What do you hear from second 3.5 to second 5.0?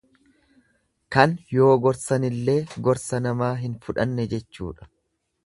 hin fudhanne jechuudha.